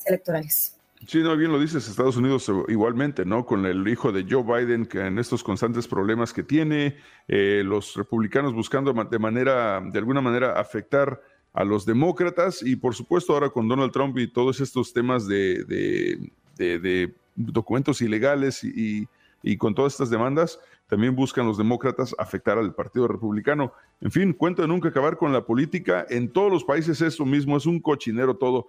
[0.07, 0.79] electorales.
[1.07, 3.47] Sí, no, bien lo dices, Estados Unidos igualmente, ¿no?
[3.47, 6.97] Con el hijo de Joe Biden, que en estos constantes problemas que tiene,
[7.29, 11.23] eh, los republicanos buscando de manera, de alguna manera, afectar
[11.59, 16.31] a los demócratas y por supuesto ahora con Donald Trump y todos estos temas de,
[17.35, 19.09] documentos ilegales y,
[19.57, 23.73] con todas estas demandas, también buscan los demócratas afectar al Partido Republicano.
[24.01, 26.07] En fin, cuento de nunca acabar con la política.
[26.09, 28.69] En todos los países es lo mismo, es un cochinero todo.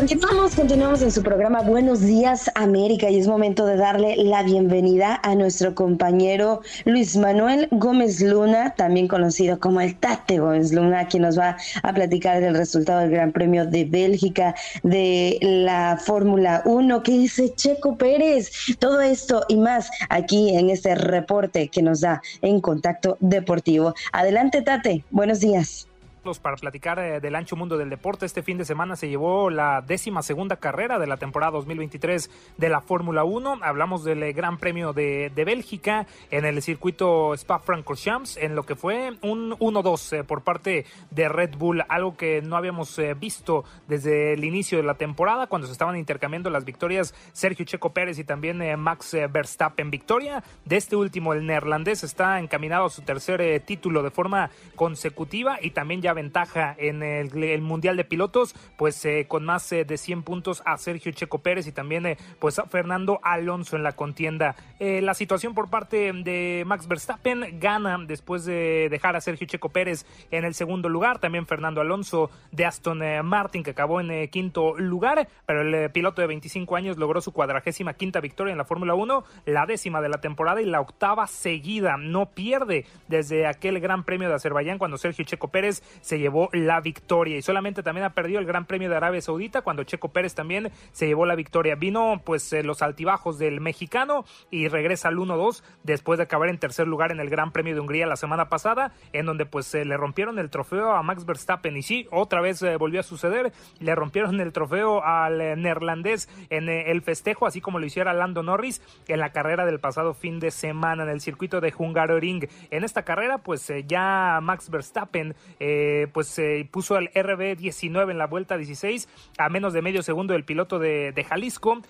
[0.00, 5.20] Continuamos, continuamos en su programa Buenos Días América y es momento de darle la bienvenida
[5.22, 11.24] a nuestro compañero Luis Manuel Gómez Luna, también conocido como el Tate Gómez Luna, quien
[11.24, 17.02] nos va a platicar del resultado del Gran Premio de Bélgica, de la Fórmula 1,
[17.02, 22.22] que dice Checo Pérez, todo esto y más aquí en este reporte que nos da
[22.40, 23.94] en Contacto Deportivo.
[24.12, 25.89] Adelante Tate, buenos días
[26.20, 28.26] para platicar eh, del ancho mundo del deporte.
[28.26, 32.68] Este fin de semana se llevó la décima segunda carrera de la temporada 2023 de
[32.68, 33.60] la Fórmula 1.
[33.62, 39.14] Hablamos del eh, Gran Premio de, Bélgica en el circuito Spa-Francorchamps, en lo que fue
[39.22, 44.44] un 1-2 eh, por parte de Red Bull, algo que no habíamos visto desde el
[44.44, 48.60] inicio de la temporada, cuando se estaban intercambiando las victorias Sergio Checo Pérez y también
[48.78, 49.90] Max Verstappen.
[49.90, 55.58] Victoria de este último, el neerlandés, está encaminado a su tercer título de forma consecutiva
[55.62, 60.62] y también ya ventaja en el, Mundial de Pilotos, pues con más de 100 puntos
[60.64, 64.56] a Sergio Checo Pérez y también pues a Fernando Alonso en la contienda.
[64.78, 70.06] la situación por parte de Max Verstappen gana después de dejar a Sergio Checo Pérez
[70.30, 75.28] en el segundo lugar, también Fernando Alonso de Aston Martin que acabó en quinto lugar,
[75.46, 79.24] pero el piloto de 25 años logró su cuadragésima quinta victoria en la Fórmula 1,
[79.46, 81.96] la décima de la temporada y la octava seguida.
[81.96, 86.80] No pierde desde aquel Gran Premio de Azerbaiyán cuando Sergio Checo Pérez se llevó la
[86.80, 90.34] victoria y solamente también ha perdido el Gran Premio de Arabia Saudita cuando Checo Pérez
[90.34, 91.74] también se llevó la victoria.
[91.74, 96.58] Vino pues eh, los altibajos del mexicano y regresa al 1-2 después de acabar en
[96.58, 99.84] tercer lugar en el Gran Premio de Hungría la semana pasada en donde pues se
[99.84, 103.52] le rompieron el trofeo a Max Verstappen y sí, otra vez eh, volvió a suceder,
[103.78, 108.42] le rompieron el trofeo al eh, neerlandés en el festejo así como lo hiciera Lando
[108.42, 112.48] Norris en la carrera del pasado fin de semana en el circuito de Hungaroring.
[112.70, 118.18] En esta carrera, pues eh, ya Max Verstappen eh, pues eh, puso el RB19 en
[118.18, 121.82] la vuelta 16 a menos de medio segundo del piloto de, Jalisco.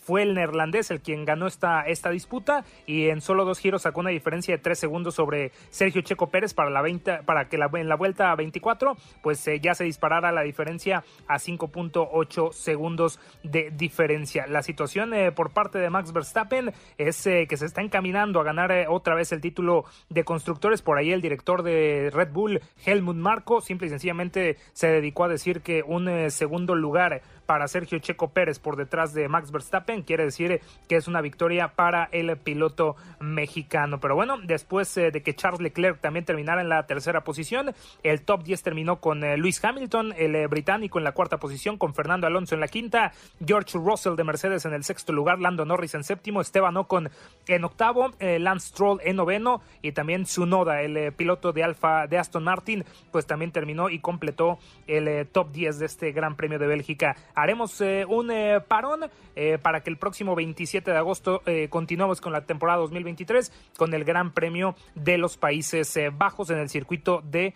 [0.00, 4.00] fue el neerlandés el quien ganó esta, esta disputa y en solo dos giros sacó
[4.00, 7.68] una diferencia de tres segundos sobre Sergio Checo Pérez para, la 20, para que la,
[7.74, 14.46] en la vuelta 24 pues ya se disparara la diferencia a 5.8 segundos de diferencia.
[14.46, 19.14] La situación por parte de Max Verstappen es que se está encaminando a ganar otra
[19.14, 20.82] vez el título de constructores.
[20.82, 23.16] Por ahí el director de Red Bull, Helmut
[23.60, 28.30] Simple y sencillamente se dedicó a decir que un eh, segundo lugar para Sergio Checo
[28.30, 30.02] Pérez por detrás de Max Verstappen.
[30.02, 34.00] Quiere decir que es una victoria para el piloto mexicano.
[34.00, 38.22] Pero bueno, después eh, de que Charles Leclerc también terminara en la tercera posición, el
[38.22, 41.94] top 10 terminó con eh, Luis Hamilton, el eh, británico en la cuarta posición, con
[41.94, 43.12] Fernando Alonso en la quinta,
[43.44, 47.10] George Russell de Mercedes en el sexto lugar, Lando Norris en séptimo, Esteban Ocon
[47.46, 52.44] en octavo, Lance Stroll en noveno y también Tsunoda, el piloto de Alfa de Aston
[52.44, 57.16] Martin, pues también terminó y completó el top 10 de este Gran Premio de Bélgica
[57.36, 59.04] haremos eh, un eh, parón
[59.36, 64.04] eh, para que el próximo 27 de agosto continuemos con la temporada 2023 con el
[64.04, 67.54] Gran Premio de los Países Bajos en el circuito de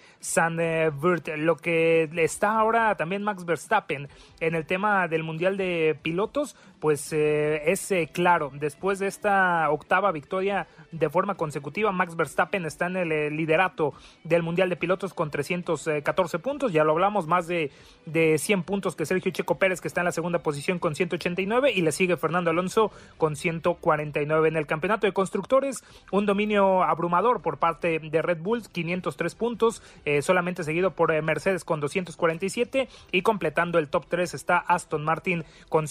[1.01, 1.29] Bert.
[1.37, 4.09] Lo que está ahora también Max Verstappen
[4.41, 10.67] en el tema del Mundial de Pilotos, pues es claro, después de esta octava victoria
[10.93, 16.39] de forma consecutiva, Max Verstappen está en el liderato del Mundial de Pilotos con 314
[16.39, 17.71] puntos, ya lo hablamos, más de,
[18.07, 21.73] de 100 puntos que Sergio Checo Pérez que está en la segunda posición con 189
[21.73, 25.85] y le sigue Fernando Alonso con 149 en el campeonato de constructores.
[26.11, 31.23] Un dominio abrumador por parte de Red Bull, 503 puntos, eh, solamente seguido por eh,
[31.23, 35.87] Mercedes con 247 y completando el top 3 está Aston Martin con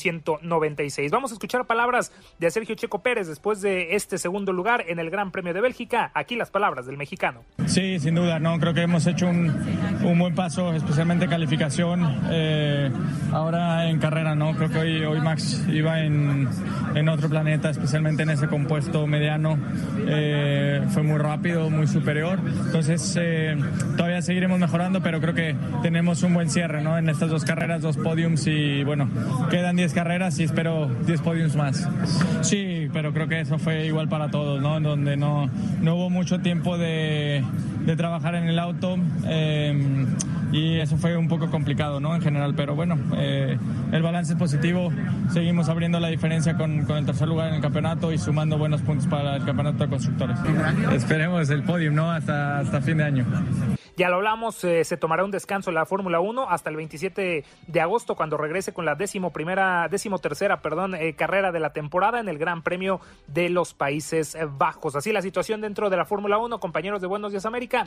[0.80, 1.12] 196.
[1.12, 5.10] Vamos a escuchar palabras de Sergio Checo Pérez después de este segundo lugar en el
[5.10, 6.12] Gran Premio de Bélgica.
[6.14, 7.44] Aquí las palabras del mexicano.
[7.66, 12.22] Sí, sin duda, no creo que hemos hecho un, buen paso, especialmente calificación.
[12.32, 12.90] Eh,
[13.32, 14.56] ahora en carrera, ¿no?
[14.56, 16.48] Creo que hoy, hoy Max iba en,
[16.96, 19.58] en otro planeta, especialmente en ese compuesto mediano.
[20.08, 22.40] Eh, fue muy rápido, muy superior.
[22.66, 23.58] Entonces, eh,
[23.98, 26.98] todavía seguiremos mejorando, pero creo que tenemos un buen cierre, ¿no?
[26.98, 29.10] En estas dos carreras, dos podiums y bueno,
[29.50, 30.69] quedan 10 carreras y espero
[31.06, 31.88] 10 podiums más.
[32.42, 34.80] Sí, pero creo que eso fue igual para todos, ¿no?
[34.80, 35.50] Donde no,
[35.82, 37.44] no hubo mucho tiempo de,
[37.86, 38.98] de trabajar en el auto.
[39.26, 40.06] Eh,
[40.52, 42.16] y eso fue un poco complicado, ¿no?
[42.16, 43.58] En general, pero bueno, eh,
[43.92, 44.92] el balance es positivo.
[45.32, 48.82] Seguimos abriendo la diferencia con, con, el tercer lugar en el campeonato y sumando buenos
[48.82, 50.38] puntos para el campeonato de constructores.
[50.92, 52.12] Esperemos el podium, ¿no?
[52.12, 53.26] Hasta, hasta fin de año.
[53.96, 57.82] Ya lo hablamos, eh, se tomará un descanso la Fórmula 1 hasta el 27 de
[57.82, 62.22] agosto cuando regrese con la décimo primera, décimo tercera, perdón, eh, carrera de la temporada
[62.22, 64.96] en el Gran Premio de los Países Bajos.
[64.96, 67.84] Así la situación dentro de la Fórmula 1, compañeros de Buenos Días América.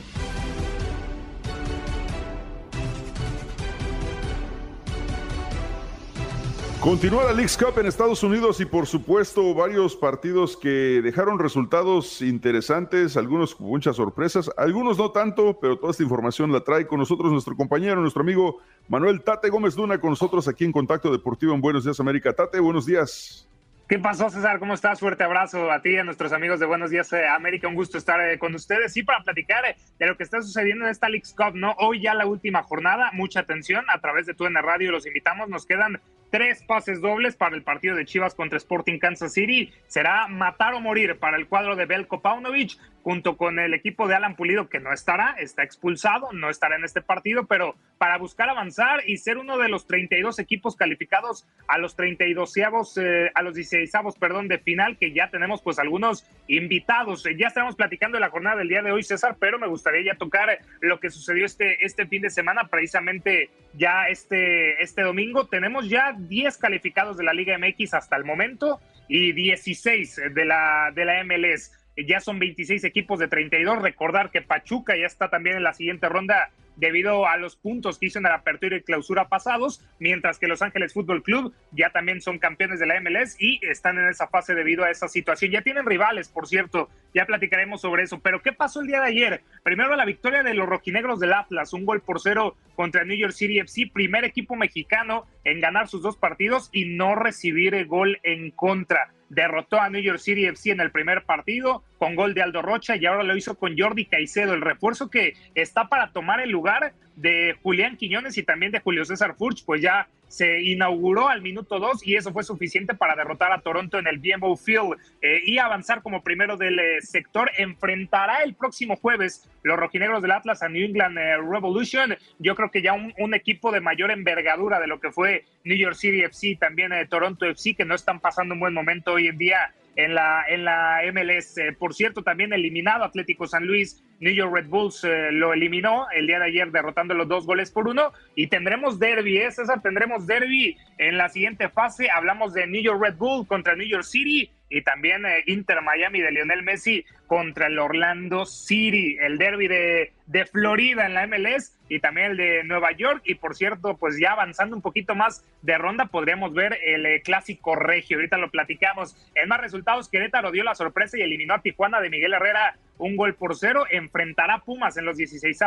[6.82, 12.20] Continúa la League's Cup en Estados Unidos y por supuesto varios partidos que dejaron resultados
[12.22, 16.98] interesantes, algunos con muchas sorpresas, algunos no tanto, pero toda esta información la trae con
[16.98, 21.54] nosotros nuestro compañero, nuestro amigo Manuel Tate Gómez Luna con nosotros aquí en Contacto Deportivo
[21.54, 22.32] en Buenos Días América.
[22.32, 23.48] Tate, buenos días.
[23.88, 24.58] ¿Qué pasó, César?
[24.58, 24.98] ¿Cómo estás?
[24.98, 27.68] Fuerte abrazo a ti y a nuestros amigos de Buenos Días eh, América.
[27.68, 30.86] Un gusto estar eh, con ustedes y para platicar eh, de lo que está sucediendo
[30.86, 31.76] en esta League's Cup, ¿no?
[31.78, 35.48] Hoy ya la última jornada, mucha atención a través de tu radio, los invitamos.
[35.48, 36.00] Nos quedan
[36.32, 39.70] tres pases dobles para el partido de Chivas contra Sporting Kansas City.
[39.86, 44.14] Será matar o morir para el cuadro de Belko Paunovic, junto con el equipo de
[44.14, 48.48] Alan Pulido, que no estará, está expulsado, no estará en este partido, pero para buscar
[48.48, 52.56] avanzar y ser uno de los 32 equipos calificados a los 32
[52.96, 57.24] eh, a los 16 perdón, de final, que ya tenemos pues algunos invitados.
[57.36, 60.18] Ya estamos platicando de la jornada del día de hoy, César, pero me gustaría ya
[60.18, 65.46] tocar lo que sucedió este, este fin de semana, precisamente ya este, este domingo.
[65.46, 70.90] Tenemos ya 10 calificados de la Liga MX hasta el momento y 16 de la,
[70.94, 71.72] de la MLS.
[71.96, 73.82] Ya son 26 equipos de 32.
[73.82, 78.06] Recordar que Pachuca ya está también en la siguiente ronda debido a los puntos que
[78.06, 82.20] hizo en la apertura y clausura pasados, mientras que Los Ángeles Fútbol Club ya también
[82.20, 85.50] son campeones de la MLS y están en esa fase debido a esa situación.
[85.50, 88.20] Ya tienen rivales, por cierto, ya platicaremos sobre eso.
[88.20, 89.42] Pero ¿qué pasó el día de ayer?
[89.62, 93.32] Primero la victoria de los rojinegros del Atlas, un gol por cero contra New York
[93.32, 98.18] City FC, primer equipo mexicano en ganar sus dos partidos y no recibir el gol
[98.22, 102.42] en contra derrotó a New York City FC en el primer partido con gol de
[102.42, 106.40] Aldo Rocha y ahora lo hizo con Jordi Caicedo, el refuerzo que está para tomar
[106.40, 111.28] el lugar de Julián Quiñones y también de Julio César Furch, pues ya se inauguró
[111.28, 114.96] al minuto 2 y eso fue suficiente para derrotar a Toronto en el BMO Field
[115.20, 117.52] eh, y avanzar como primero del eh, sector.
[117.56, 122.16] Enfrentará el próximo jueves los rojinegros del Atlas a New England eh, Revolution.
[122.40, 125.76] Yo creo que ya un, un, equipo de mayor envergadura de lo que fue New
[125.76, 129.38] York City FC, también Toronto FC, que no están pasando un buen momento hoy en
[129.38, 131.60] día en la, en la MLS.
[131.78, 136.28] por cierto, también eliminado Atlético San Luis New York Red Bulls eh, lo eliminó el
[136.28, 139.82] día de ayer derrotando los dos goles por uno y tendremos derby, ¿eh, César?
[139.82, 142.08] Tendremos derby en la siguiente fase.
[142.08, 146.20] Hablamos de New York Red Bull contra New York City y también eh, Inter Miami
[146.20, 151.76] de Lionel Messi contra el Orlando City, el derby de, de, Florida en la MLS
[151.92, 153.20] y también el de Nueva York.
[153.24, 157.20] Y por cierto, pues ya avanzando un poquito más de ronda, podríamos ver el eh,
[157.20, 158.16] clásico regio.
[158.16, 159.14] Ahorita lo platicamos.
[159.34, 163.14] En más resultados, Querétaro dio la sorpresa y eliminó a Tijuana de Miguel Herrera un
[163.14, 163.84] gol por cero.
[163.90, 165.58] Enfrentará Pumas en los 16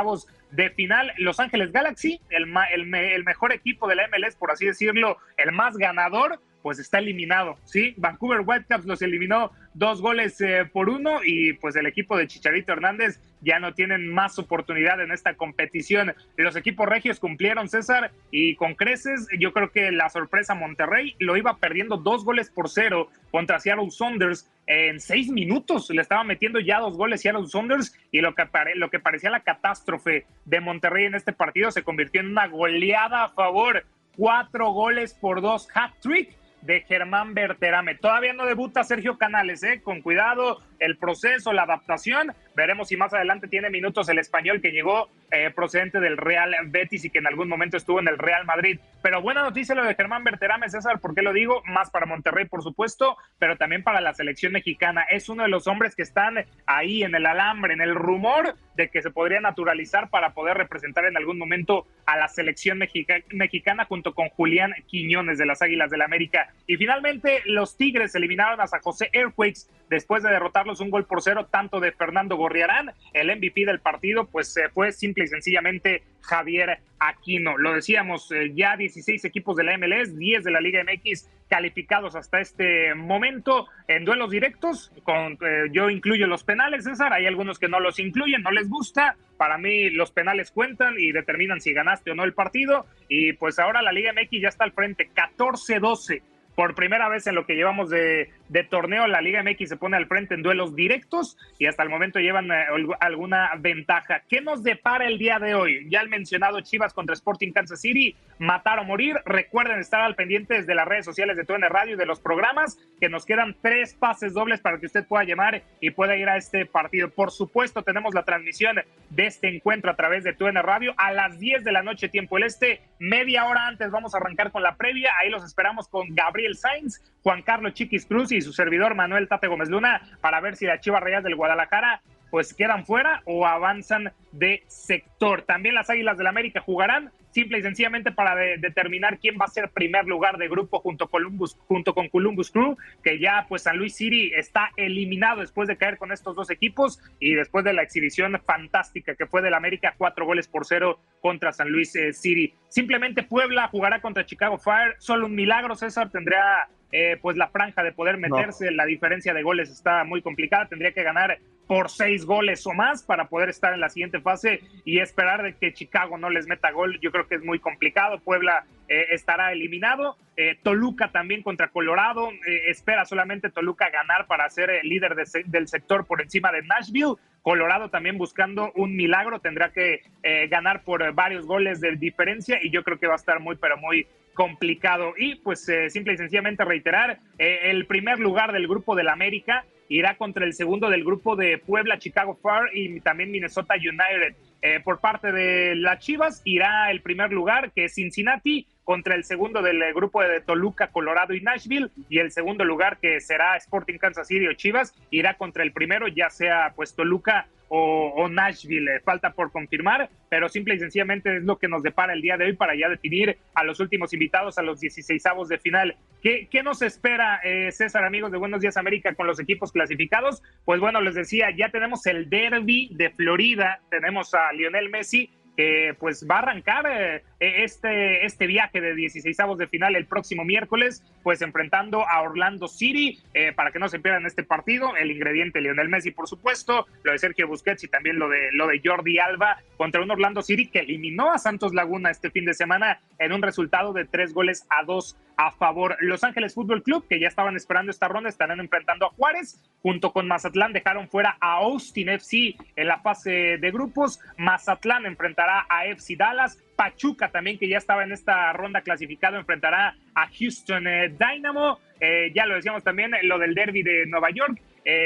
[0.49, 1.11] de final.
[1.17, 5.77] Los Ángeles Galaxy, el, el, mejor equipo de la MLS, por así decirlo, el más
[5.77, 7.93] ganador, pues está eliminado, ¿sí?
[7.97, 12.71] Vancouver Whitecaps los eliminó dos goles eh, por uno y pues el equipo de Chicharito
[12.71, 16.15] Hernández ya no tienen más oportunidad en esta competición.
[16.37, 21.37] Los equipos regios cumplieron, César, y con creces, yo creo que la sorpresa Monterrey lo
[21.37, 25.89] iba perdiendo dos goles por cero contra Seattle Saunders en seis minutos.
[25.89, 29.41] Le estaba metiendo ya dos goles Seattle Saunders y lo que, lo que parecía la
[29.41, 33.85] catástrofe de Monterrey en este partido se convirtió en una goleada a favor.
[34.15, 36.33] Cuatro goles por dos hat-trick
[36.65, 37.95] de Germán Berterame.
[37.95, 39.81] Todavía no debuta Sergio Canales, ¿eh?
[39.83, 42.33] Con cuidado, el proceso, la adaptación.
[42.55, 47.05] Veremos si más adelante tiene minutos el español que llegó eh, procedente del Real Betis
[47.05, 48.79] y que en algún momento estuvo en el Real Madrid.
[49.01, 51.61] Pero buena noticia lo de Germán Berterame, César, ¿por qué lo digo?
[51.65, 55.03] Más para Monterrey, por supuesto, pero también para la selección mexicana.
[55.03, 58.89] Es uno de los hombres que están ahí en el alambre, en el rumor de
[58.89, 64.13] que se podría naturalizar para poder representar en algún momento a la selección mexicana junto
[64.13, 66.53] con Julián Quiñones de las Águilas del la América.
[66.67, 71.21] Y finalmente los Tigres eliminaron a San José Airquakes después de derrotarlos un gol por
[71.21, 76.03] cero, tanto de Fernando Gorriarán, el MVP del partido, pues se fue simple y sencillamente
[76.21, 77.57] Javier Aquino.
[77.57, 82.15] Lo decíamos, eh, ya 16 equipos de la MLS, 10 de la Liga MX calificados
[82.15, 84.91] hasta este momento en duelos directos.
[85.03, 87.13] Con, eh, yo incluyo los penales, César.
[87.13, 89.15] Hay algunos que no los incluyen, no les gusta.
[89.37, 92.85] Para mí los penales cuentan y determinan si ganaste o no el partido.
[93.09, 96.21] Y pues ahora la Liga MX ya está al frente, 14-12
[96.55, 98.29] por primera vez en lo que llevamos de,
[98.69, 102.19] torneo, la Liga MX se pone al frente en duelos directos y hasta el momento
[102.19, 102.65] llevan eh,
[103.01, 104.23] alguna ventaja.
[104.29, 105.87] ¿Qué nos depara el día de hoy?
[105.89, 109.17] Ya el mencionado Chivas contra Sporting Kansas City, matar o morir.
[109.25, 112.77] Recuerden estar al pendiente de las redes sociales de TUN Radio y de los programas,
[112.99, 116.37] que nos quedan tres pases dobles para que usted pueda llamar y pueda ir a
[116.37, 117.09] este partido.
[117.09, 118.77] Por supuesto, tenemos la transmisión
[119.09, 122.37] de este encuentro a través de TUN Radio a las 10 de la noche, tiempo
[122.37, 122.81] el este.
[122.99, 125.11] Media hora antes vamos a arrancar con la previa.
[125.19, 129.27] Ahí los esperamos con Gabriel el Sainz, Juan Carlos Chiquis Cruz y su servidor Manuel
[129.27, 133.45] Tate Gómez Luna para ver si las Chivas Reyes del Guadalajara pues quedan fuera o
[133.45, 135.43] avanzan de sector.
[135.43, 139.69] También las Águilas del América jugarán simple y sencillamente para determinar quién va a ser
[139.69, 143.93] primer lugar de grupo junto, Columbus, junto con Columbus Crew, que ya pues San Luis
[143.93, 148.39] City está eliminado después de caer con estos dos equipos y después de la exhibición
[148.45, 152.53] fantástica que fue del América, cuatro goles por cero contra San Luis eh, City.
[152.69, 156.09] Simplemente Puebla jugará contra Chicago Fire, solo un milagro, César.
[156.11, 160.69] Tendría eh, pues la franja de poder meterse, la diferencia de goles está muy complicada,
[160.69, 161.37] tendría que ganar
[161.67, 165.55] por seis goles o más para poder estar en la siguiente fase y esperar de
[165.55, 166.99] que Chicago no les meta gol.
[167.01, 168.19] Yo creo que es muy complicado.
[168.19, 170.17] Puebla eh, estará eliminado.
[170.37, 172.29] Eh, Toluca también contra Colorado.
[172.31, 177.15] Eh, espera solamente Toluca ganar para ser el líder del sector por encima de Nashville.
[177.41, 179.39] Colorado también buscando un milagro.
[179.39, 180.01] Tendrá que
[180.49, 183.77] ganar por varios goles de diferencia y yo creo que va a estar muy, pero
[183.77, 185.13] muy complicado.
[185.15, 190.45] Y pues simple y sencillamente reiterar, el primer lugar del grupo del América irá contra
[190.45, 194.35] el segundo del grupo de Puebla, Chicago Fire y también Minnesota United.
[194.61, 199.25] Eh, por parte de las Chivas irá el primer lugar, que es Cincinnati, contra el
[199.25, 203.57] segundo del eh, grupo de Toluca, Colorado y Nashville, y el segundo lugar, que será
[203.57, 208.99] Sporting Kansas City o Chivas, irá contra el primero, ya sea pues Toluca o, Nashville.
[209.01, 212.45] Falta por confirmar, pero simple y sencillamente es lo que nos depara el día de
[212.45, 215.95] hoy para ya definir a los últimos invitados a los 16 avos de final.
[216.21, 220.43] ¿Qué, qué nos espera, eh, César, amigos de Buenos Días América, con los equipos clasificados?
[220.63, 225.95] Pues bueno, les decía, ya tenemos el derby de Florida, tenemos a Lionel Messi que
[225.99, 227.23] pues va a arrancar eh,
[227.63, 232.67] este, este viaje de 16 avos de final el próximo miércoles, pues enfrentando a Orlando
[232.67, 236.87] City, eh, para que no se pierdan este partido, el ingrediente Lionel Messi, por supuesto,
[237.03, 240.41] lo de Sergio Busquets y también lo de, lo de Jordi Alba contra un Orlando
[240.41, 244.33] City que eliminó a Santos Laguna este fin de semana en un resultado de tres
[244.33, 245.97] goles a dos a favor.
[245.99, 250.11] Los Ángeles Fútbol Club, que ya estaban esperando esta ronda, estarán enfrentando a Juárez, junto
[250.11, 250.73] con Mazatlán.
[250.73, 256.57] Dejaron fuera a Austin FC en la fase de grupos, Mazatlán enfrentará a FC Dallas,
[256.75, 261.79] Pachuca también, que ya estaba en esta ronda clasificado, enfrentará a Houston eh, Dynamo.
[261.99, 264.61] Eh, ya lo decíamos también, eh, lo del derby de Nueva York.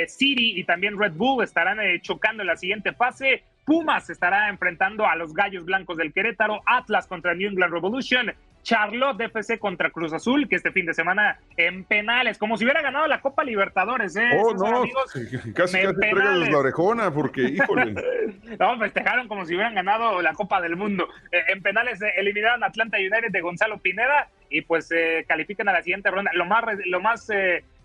[0.07, 3.43] City y también Red Bull estarán chocando en la siguiente fase.
[3.63, 6.61] Pumas estará enfrentando a los Gallos Blancos del Querétaro.
[6.65, 8.33] Atlas contra New England Revolution.
[8.63, 12.81] Charlotte FC contra Cruz Azul, que este fin de semana en penales, como si hubiera
[12.81, 14.29] ganado la Copa Libertadores, ¿eh?
[14.37, 14.83] Oh, no,
[15.53, 17.93] casi, casi la orejona, porque, híjole.
[18.59, 21.07] no, festejaron como si hubieran ganado la Copa del Mundo.
[21.31, 25.73] Eh, en penales eh, eliminaron Atlanta United de Gonzalo Pineda y pues eh, califican a
[25.73, 26.31] la siguiente ronda.
[26.33, 27.27] Lo más, lo más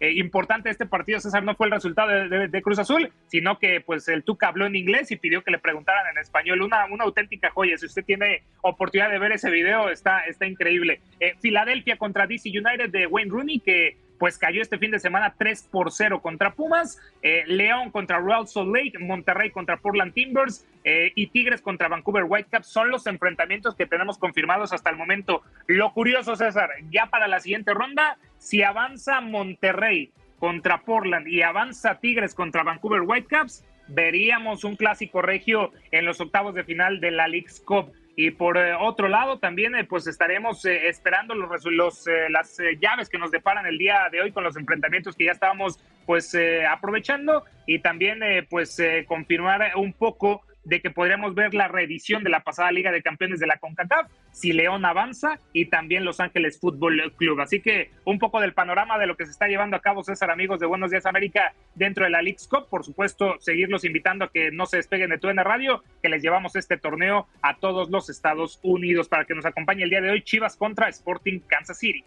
[0.04, 3.80] eh, eh, importante este partido, César, no fue el resultado de, Cruz Azul, sino que
[3.80, 6.62] pues el Tuca habló en inglés y pidió que le preguntaran en español.
[6.62, 7.76] Una, auténtica joya.
[7.76, 11.00] Si usted tiene oportunidad de ver ese video, está, está increíble.
[11.40, 15.68] Filadelfia contra DC United de Wayne Rooney, que pues cayó este fin de semana 3
[15.70, 21.12] por 0 contra Pumas, eh, León contra Real Salt Lake, Monterrey contra Portland Timbers eh,
[21.14, 25.42] y Tigres contra Vancouver Whitecaps son los enfrentamientos que tenemos confirmados hasta el momento.
[25.66, 31.98] Lo curioso, César, ya para la siguiente ronda, si avanza Monterrey contra Portland y avanza
[31.98, 37.26] Tigres contra Vancouver Whitecaps, veríamos un clásico regio en los octavos de final de la
[37.26, 37.90] League's Cup.
[38.16, 43.08] Y por eh, otro lado, también eh, pues estaremos eh, esperando los, los las llaves
[43.08, 46.36] que nos deparan el día de hoy con los enfrentamientos que ya estábamos pues
[46.70, 48.20] aprovechando y también
[48.50, 48.76] pues
[49.06, 53.40] confirmar un poco de que podríamos ver la reedición de la pasada Liga de Campeones
[53.40, 57.40] de la CONCACAF, si León avanza y también Los Ángeles Fútbol Club.
[57.40, 60.30] Así que un poco del panorama de lo que se está llevando a cabo, César,
[60.30, 62.68] amigos de Buenos Días América, dentro de la League's Cup.
[62.68, 66.56] Por supuesto, seguirlos invitando a que no se despeguen de TUN Radio, que les llevamos
[66.56, 70.22] este torneo a todos los Estados Unidos para que nos acompañe el día de hoy
[70.22, 72.04] Chivas contra Sporting Kansas City.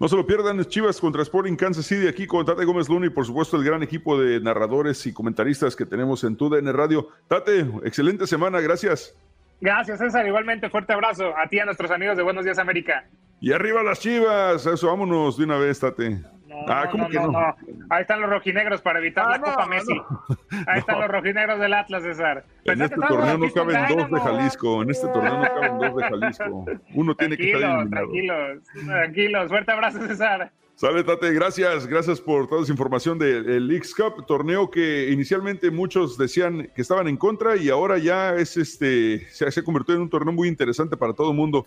[0.00, 3.10] No se lo pierdan, Chivas contra Sporting Kansas City, aquí con Tate Gómez Luna y
[3.10, 7.08] por supuesto el gran equipo de narradores y comentaristas que tenemos en TUDN Radio.
[7.26, 9.16] Tate, excelente semana, gracias.
[9.60, 10.24] Gracias, César.
[10.24, 13.08] Igualmente, fuerte abrazo a ti y a nuestros amigos de Buenos Días América.
[13.40, 16.22] Y arriba las Chivas, eso, vámonos de una vez, Tate.
[16.68, 17.56] Ah, ¿cómo que no,
[17.90, 20.00] Ahí están los rojinegros para evitar ah, la Copa Messi.
[20.66, 22.44] Ahí están los rojinegros del Atlas, César.
[22.64, 24.82] En este torneo no caben dos de Jalisco.
[24.82, 26.66] En este torneo no caben dos de Jalisco.
[26.94, 27.88] Uno tiene que estar eliminado.
[27.90, 29.48] Tranquilos, tranquilos.
[29.48, 30.52] Fuerte abrazo, César.
[30.78, 36.16] Sale, Tate, gracias, gracias por toda esa información del Leagues Cup, torneo que inicialmente muchos
[36.16, 40.02] decían que estaban en contra y ahora ya es este, se, se ha convertido en
[40.02, 41.66] un torneo muy interesante para todo el mundo.